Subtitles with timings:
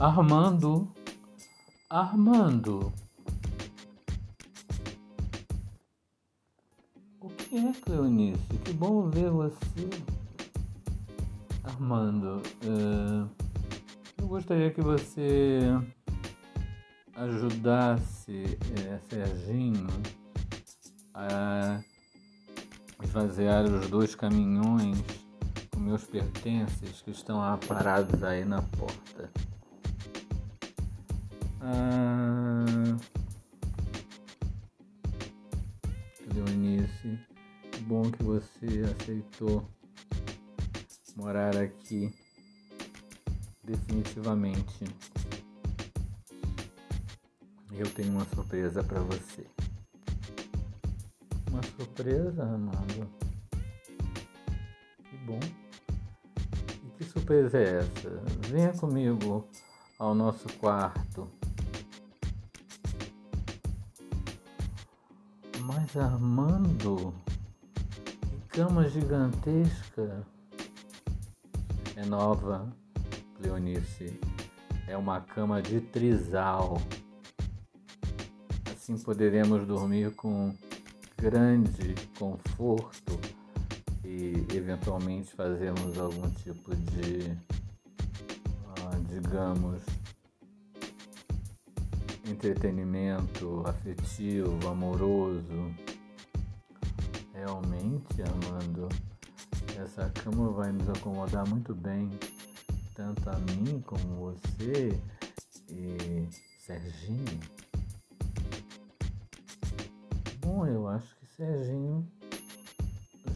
[0.00, 0.88] Armando,
[1.90, 2.92] Armando.
[7.20, 8.38] O que é, Cleonice?
[8.64, 9.90] Que bom ver você.
[11.64, 13.28] Armando, uh,
[14.18, 15.62] eu gostaria que você
[17.16, 19.88] ajudasse é, Serginho
[21.12, 21.80] a
[23.02, 25.02] esvaziar os dois caminhões
[25.72, 29.47] com meus pertences que estão parados aí na porta.
[31.60, 32.64] Ah,
[36.32, 37.18] Leonice,
[37.80, 39.68] bom que você aceitou
[41.16, 42.14] morar aqui
[43.64, 44.84] definitivamente.
[47.72, 49.46] Eu tenho uma surpresa para você.
[51.50, 53.08] Uma surpresa, Amado?
[55.10, 55.40] Que bom.
[56.84, 58.10] E que surpresa é essa?
[58.48, 59.48] Venha comigo
[59.98, 61.37] ao nosso quarto.
[65.88, 67.14] Mas Armando,
[68.30, 70.22] que cama gigantesca.
[71.96, 72.70] É nova,
[73.36, 74.20] Cleonice.
[74.86, 76.76] É uma cama de trisal.
[78.70, 80.54] Assim poderemos dormir com
[81.16, 83.18] grande conforto
[84.04, 87.34] e eventualmente fazermos algum tipo de,
[88.76, 89.80] ah, digamos,
[92.30, 95.74] entretenimento afetivo, amoroso.
[97.32, 98.88] Realmente, Amando,
[99.80, 102.10] essa cama vai nos acomodar muito bem,
[102.94, 105.00] tanto a mim como você
[105.70, 107.40] e Serginho.
[110.40, 112.06] Bom, eu acho que Serginho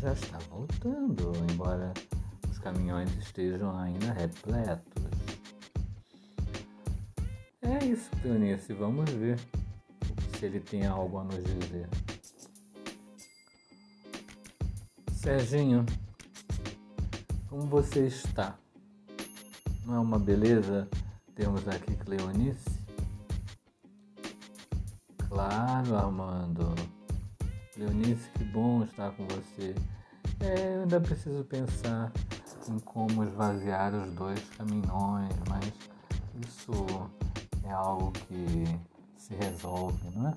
[0.00, 1.92] já está voltando, embora
[2.50, 4.91] os caminhões estejam ainda repletos.
[7.72, 9.38] É isso, Cleonice, vamos ver
[10.36, 11.88] se ele tem algo a nos dizer.
[15.10, 15.86] Serginho,
[17.48, 18.58] como você está?
[19.86, 20.86] Não é uma beleza
[21.34, 22.78] termos aqui Cleonice?
[25.28, 26.74] Claro, Armando.
[27.78, 29.74] Leonice, que bom estar com você.
[30.40, 32.12] É, eu ainda preciso pensar
[32.68, 35.72] em como esvaziar os dois caminhões, mas
[36.46, 37.10] isso
[37.64, 38.64] é algo que
[39.16, 40.34] se resolve, não é?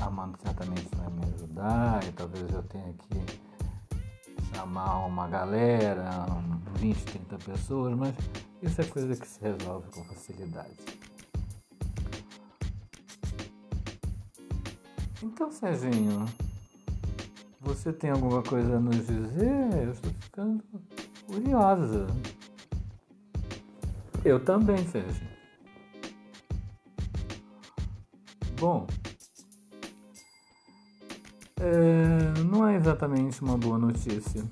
[0.00, 6.26] Armando certamente vai me ajudar e talvez eu tenha que chamar uma galera,
[6.74, 8.14] 20, 30 pessoas, mas
[8.62, 10.76] isso é coisa que se resolve com facilidade.
[15.22, 16.26] Então, Serginho,
[17.60, 19.84] você tem alguma coisa a nos dizer?
[19.84, 20.62] Eu estou ficando
[21.26, 22.06] curiosa.
[24.24, 25.33] Eu também, Serginho.
[28.66, 28.86] Bom,
[31.60, 34.42] é, não é exatamente uma boa notícia.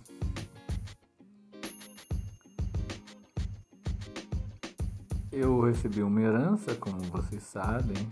[5.33, 8.06] Eu recebi uma herança, como vocês sabem,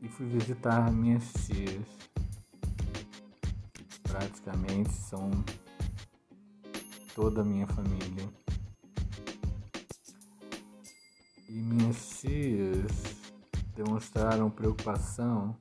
[0.00, 1.84] e fui visitar minhas tias.
[4.04, 5.32] Praticamente são
[7.12, 8.28] toda a minha família.
[11.48, 12.92] E minhas tias
[13.74, 15.56] demonstraram preocupação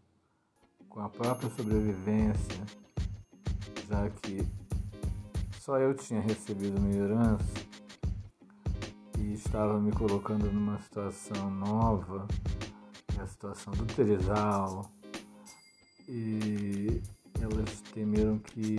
[0.89, 2.65] com a própria sobrevivência,
[3.87, 4.45] já que
[5.61, 7.67] só eu tinha recebido minha herança
[9.17, 12.27] e estava me colocando numa situação nova
[13.19, 14.91] a situação do Teresal.
[16.07, 17.01] E
[17.41, 18.77] elas temeram que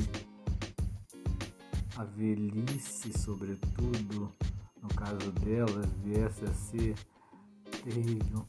[1.96, 4.32] a velhice, sobretudo,
[4.88, 6.94] no caso delas, viesse a ser
[7.84, 8.46] terrível.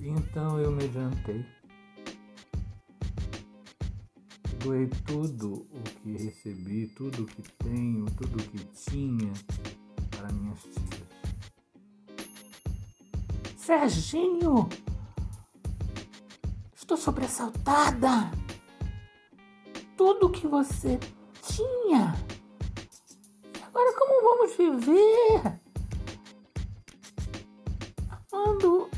[0.00, 1.44] Então eu me adiantei.
[4.62, 9.32] Doei tudo o que recebi, tudo o que tenho, tudo o que tinha
[10.10, 11.06] para minhas tias.
[13.56, 14.68] Serginho!
[16.74, 18.30] Estou sobressaltada!
[19.96, 20.98] Tudo que você
[21.42, 22.25] tinha!
[23.76, 25.60] Agora como vamos viver?
[28.08, 28.88] Armando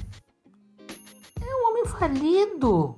[1.41, 2.95] é um homem falido.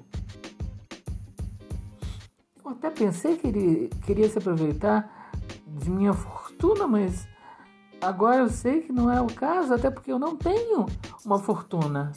[2.63, 5.33] Eu até pensei que ele queria se aproveitar
[5.67, 7.27] de minha fortuna, mas
[8.03, 10.87] Agora eu sei que não é o caso, até porque eu não tenho
[11.25, 12.13] uma fortuna.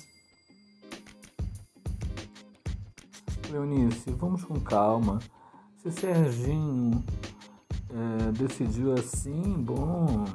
[3.49, 5.19] Leonice, vamos com calma.
[5.77, 7.03] Se Serginho
[7.93, 10.25] é, decidiu assim, bom,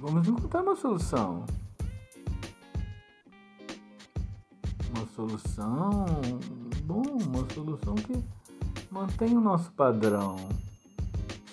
[0.00, 1.46] vamos encontrar uma solução.
[4.96, 6.06] Uma solução,
[6.84, 8.20] bom, uma solução que
[8.90, 10.36] mantém o nosso padrão.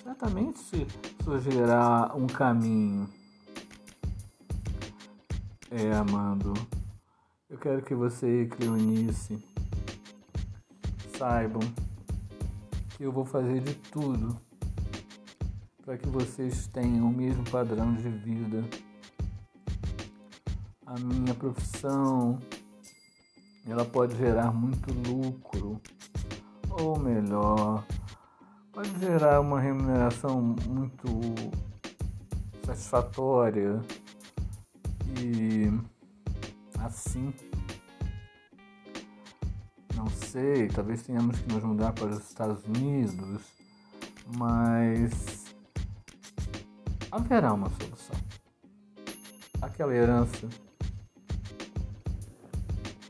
[0.02, 0.86] Certamente se
[1.22, 3.08] surgirá um caminho.
[5.70, 6.52] É, Amando,
[7.48, 9.42] eu quero que você e Cleonice
[11.16, 11.62] saibam
[13.02, 14.40] eu vou fazer de tudo
[15.84, 18.64] para que vocês tenham o mesmo padrão de vida.
[20.86, 22.38] A minha profissão,
[23.66, 25.80] ela pode gerar muito lucro,
[26.70, 27.84] ou melhor,
[28.72, 31.08] pode gerar uma remuneração muito
[32.64, 33.80] satisfatória
[35.20, 35.72] e
[36.78, 37.34] assim
[40.02, 43.40] não sei, talvez tenhamos que nos mudar para os Estados Unidos,
[44.36, 45.54] mas
[47.08, 48.16] haverá uma solução.
[49.60, 50.48] Aquela herança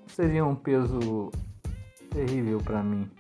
[0.07, 1.31] seria um peso
[2.11, 3.11] terrível para mim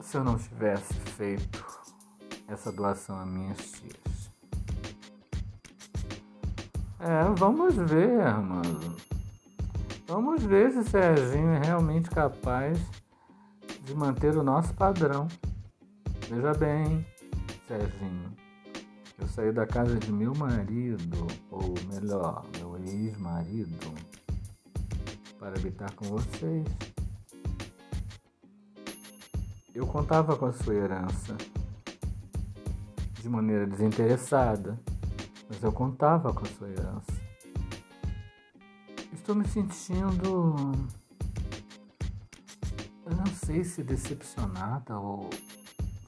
[0.00, 1.66] se eu não tivesse feito
[2.46, 4.30] essa doação a minhas tias.
[7.00, 9.19] É, vamos ver, Armando.
[10.10, 12.76] Vamos ver se Serginho é realmente capaz
[13.84, 15.28] de manter o nosso padrão.
[16.28, 17.06] Veja bem,
[17.68, 18.32] Serginho,
[19.20, 23.94] eu saí da casa de meu marido, ou melhor, meu ex-marido,
[25.38, 26.66] para habitar com vocês.
[29.72, 31.36] Eu contava com a sua herança
[33.12, 34.76] de maneira desinteressada,
[35.48, 37.19] mas eu contava com a sua herança.
[39.30, 40.72] Estou me sentindo.
[43.06, 45.30] Eu não sei se decepcionada ou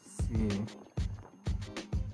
[0.05, 0.65] se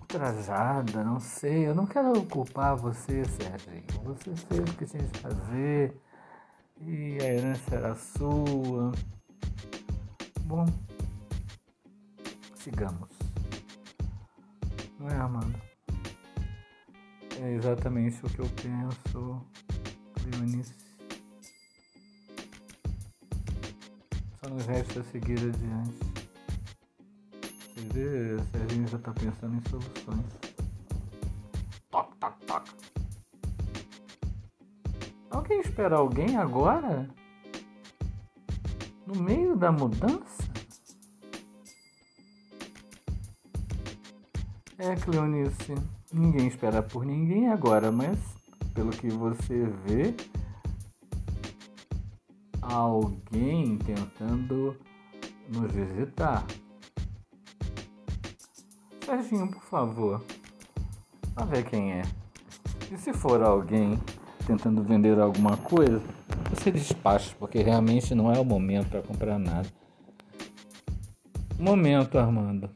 [0.03, 1.67] ultrajada, não sei.
[1.67, 3.87] Eu não quero culpar você, Serginho.
[4.05, 5.99] Você fez o que tinha de fazer
[6.83, 8.93] e a herança era sua.
[10.43, 10.67] Bom,
[12.55, 13.09] sigamos.
[15.01, 15.59] Não é, Amanda?
[17.41, 19.41] É exatamente o que eu penso,
[20.23, 20.88] Cleonice.
[24.49, 25.99] Só nos resta seguir adiante.
[27.43, 30.25] Você vê, Serginho já está pensando em soluções.
[31.91, 32.69] Toc, toc, toc.
[35.31, 37.11] Alguém espera alguém agora?
[39.07, 40.49] No meio da mudança?
[44.79, 45.75] É, Cleonice,
[46.11, 48.19] ninguém espera por ninguém agora, mas
[48.73, 50.15] pelo que você vê,
[52.69, 54.77] alguém tentando
[55.49, 56.45] nos visitar.
[59.05, 60.25] Serginho, por favor,
[61.35, 62.03] vá ver quem é.
[62.93, 63.99] E se for alguém
[64.47, 66.03] tentando vender alguma coisa,
[66.51, 69.69] você despacha, porque realmente não é o momento para comprar nada.
[71.59, 72.71] Momento, Armando.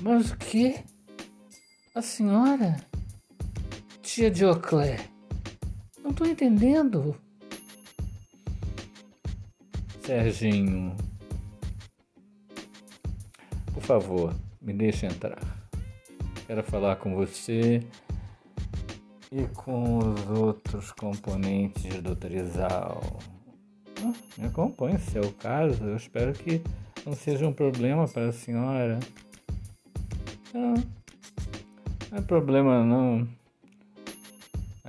[0.00, 0.82] Mas o que?
[1.94, 2.91] A senhora?
[4.14, 5.08] Tia Dioclé?
[6.04, 7.16] Não tô entendendo.
[10.02, 10.94] Serginho.
[13.72, 15.40] Por favor, me deixe entrar.
[16.46, 17.82] Quero falar com você
[19.30, 23.18] e com os outros componentes do Trizal.
[24.04, 25.82] Ah, me acompanhe se é o caso.
[25.84, 26.60] Eu espero que
[27.06, 29.00] não seja um problema para a senhora.
[30.52, 30.74] Não,
[32.10, 33.26] não é problema não.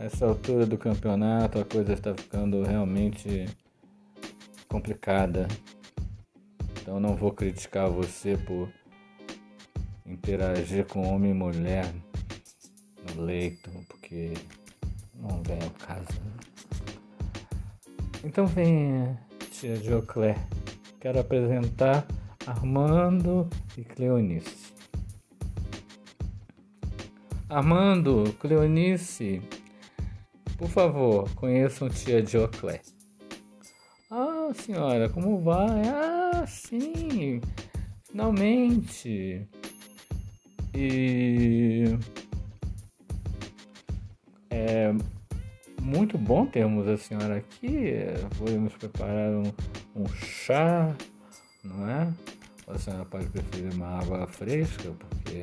[0.03, 3.47] Essa altura do campeonato a coisa está ficando realmente
[4.67, 5.47] complicada.
[6.81, 8.69] Então não vou criticar você por
[10.05, 11.89] interagir com homem e mulher
[13.15, 14.33] no leito, porque
[15.15, 16.21] não vem ao caso.
[18.25, 19.17] Então vem,
[19.53, 20.35] tia Joclé.
[20.99, 22.05] Quero apresentar
[22.45, 24.73] Armando e Cleonice.
[27.47, 29.41] Armando, Cleonice,
[30.63, 32.79] por favor, conheçam tia Dioclé.
[34.09, 35.81] Ah, senhora, como vai?
[35.89, 37.41] Ah, sim,
[38.09, 39.45] finalmente.
[40.73, 41.97] E
[44.49, 44.93] é
[45.81, 47.95] muito bom termos a senhora aqui.
[48.37, 49.51] Podemos preparar um,
[49.93, 50.95] um chá,
[51.61, 52.13] não é?
[52.67, 55.41] A senhora pode preferir uma água fresca, porque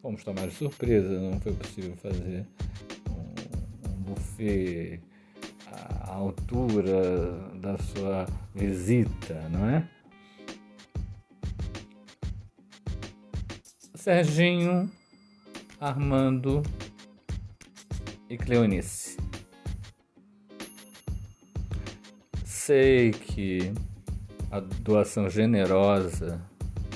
[0.00, 2.46] Fomos tomar de surpresa, não foi possível fazer
[5.66, 9.88] a altura da sua visita, não é?
[13.94, 14.90] Serginho,
[15.80, 16.62] Armando
[18.28, 19.16] e Cleonice.
[22.44, 23.72] Sei que
[24.50, 26.40] a doação generosa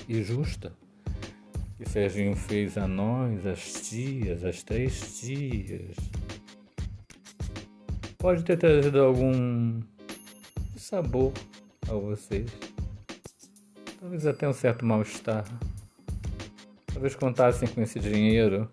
[0.09, 0.73] e justa
[1.83, 5.97] que Serginho fez a nós, as tias, as três tias,
[8.23, 9.81] pode ter trazido algum
[10.77, 11.33] sabor
[11.89, 12.49] a vocês.
[13.99, 15.45] Talvez até um certo mal-estar.
[16.87, 18.71] Talvez contassem com esse dinheiro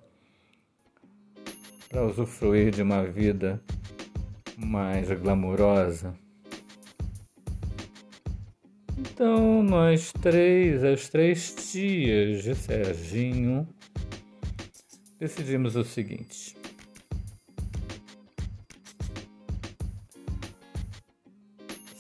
[1.90, 3.60] para usufruir de uma vida
[4.56, 6.14] mais glamurosa.
[9.00, 13.68] Então, nós três, as três tias de Serginho,
[15.20, 16.59] decidimos o seguinte.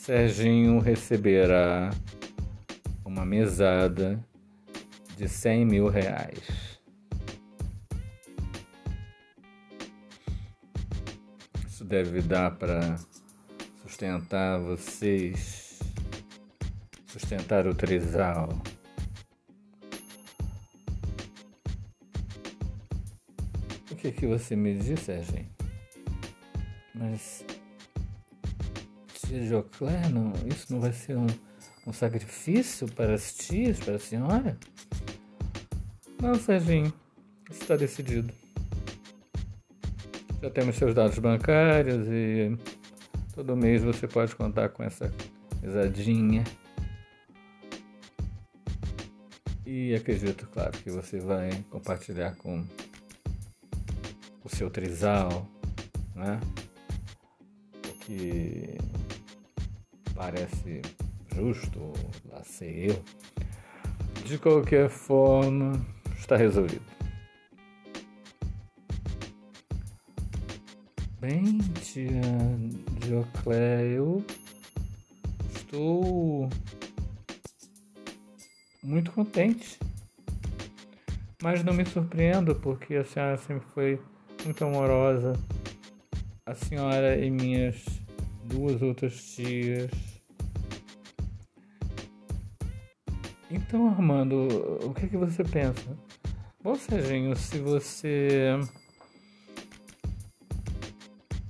[0.10, 1.92] Serginho receberá
[3.06, 4.20] uma mesada
[5.16, 6.80] de 100 mil reais.
[11.68, 12.96] Isso deve dar para
[13.84, 15.78] sustentar vocês
[17.06, 18.50] sustentar o trisal.
[23.92, 25.52] O que que você me diz, Serginho?
[26.96, 27.46] Mas
[29.30, 31.28] tia Joclé, não, isso não vai ser um,
[31.86, 34.58] um sacrifício para as tias, para a senhora?
[36.20, 36.92] Não, Serginho,
[37.50, 38.34] está decidido.
[40.42, 42.58] Já temos seus dados bancários e
[43.36, 45.14] todo mês você pode contar com essa
[45.62, 46.44] mesadinha.
[49.64, 52.66] E acredito, claro, que você vai compartilhar com
[54.44, 55.48] o seu trisal,
[56.16, 56.40] né?
[58.02, 58.80] Que
[60.20, 60.82] parece
[61.34, 61.94] justo,
[62.30, 63.04] lá sei eu.
[64.26, 65.80] De qualquer forma,
[66.18, 66.84] está resolvido.
[71.22, 72.22] Bem, tia
[73.00, 74.22] Dioclé, eu
[75.56, 76.50] estou
[78.84, 79.80] muito contente.
[81.42, 84.02] Mas não me surpreendo porque a senhora sempre foi
[84.44, 85.32] muito amorosa.
[86.46, 87.86] A senhora e minhas
[88.44, 90.09] duas outras tias.
[93.70, 94.48] Então, Armando,
[94.84, 95.96] o que, é que você pensa?
[96.64, 98.60] Bom, Serginho, se você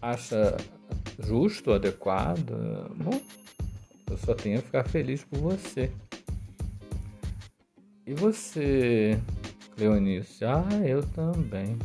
[0.01, 0.57] acha
[1.17, 3.21] justo, adequado, bom,
[4.11, 5.89] eu só tenho a ficar feliz por você.
[8.05, 9.17] E você,
[9.77, 10.43] Leonice?
[10.43, 11.79] Ah, eu também.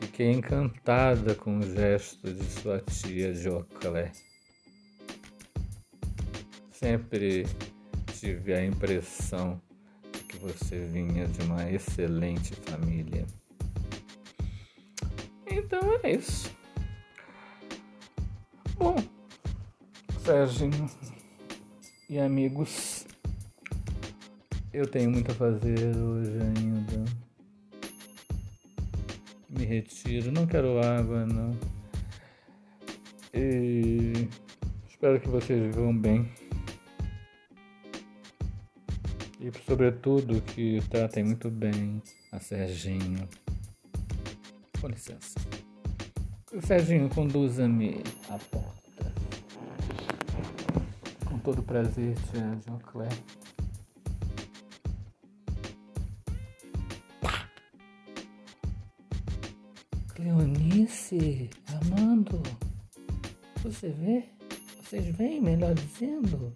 [0.00, 4.10] Fiquei encantada com o gesto de sua tia Joclé.
[6.72, 7.46] Sempre
[8.20, 9.60] tive a impressão
[10.12, 13.24] de que você vinha de uma excelente família.
[15.46, 16.50] Então é isso.
[18.76, 18.96] Bom,
[20.24, 20.68] Sérgio
[22.10, 23.06] e amigos.
[24.72, 27.04] Eu tenho muito a fazer hoje ainda.
[29.48, 31.56] Me retiro, não quero água, não.
[33.32, 34.28] E
[34.88, 36.28] espero que vocês vivam bem.
[39.48, 43.26] E sobretudo que tratem muito bem a Serginho.
[44.78, 45.40] Com licença.
[46.66, 49.10] Serginho, conduza-me à porta.
[51.24, 53.16] Com todo prazer, tia Claire.
[60.14, 62.42] Cleonice, Armando,
[63.62, 64.24] você vê?
[64.82, 66.54] Vocês veem, melhor dizendo?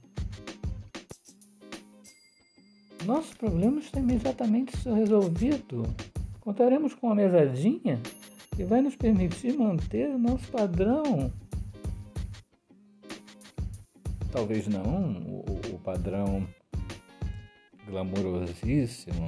[3.05, 5.83] Nosso problema está imediatamente resolvido.
[6.41, 8.01] Contaremos com uma mesadinha
[8.55, 11.33] que vai nos permitir manter o nosso padrão.
[14.31, 15.43] Talvez não
[15.73, 16.47] o, padrão
[17.87, 19.27] glamurosíssimo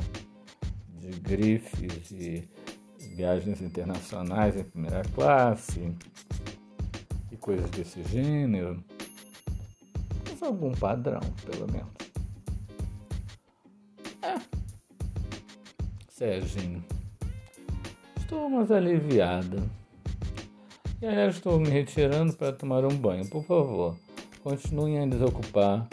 [1.00, 2.48] de grifes e
[3.16, 5.92] viagens internacionais em primeira classe
[7.32, 8.82] e coisas desse gênero.
[10.30, 12.03] Mas algum padrão, pelo menos.
[16.14, 16.80] Serginho,
[18.16, 19.60] estou mais aliviada.
[21.02, 23.28] E aliás, estou me retirando para tomar um banho.
[23.28, 23.98] Por favor,
[24.40, 25.88] continuem a desocupar,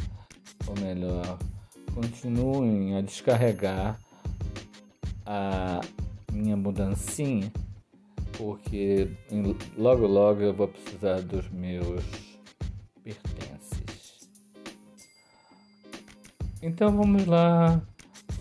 [0.68, 1.40] ou melhor,
[1.96, 4.00] continuem a descarregar
[5.26, 5.82] a
[6.32, 7.52] minha mudancinha,
[8.38, 9.10] porque
[9.76, 12.06] logo logo eu vou precisar dos meus
[13.04, 14.30] pertences.
[16.62, 17.82] Então vamos lá,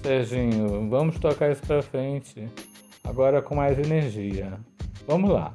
[0.03, 2.49] Serginho, vamos tocar isso pra frente,
[3.05, 4.59] agora com mais energia.
[5.07, 5.53] Vamos lá.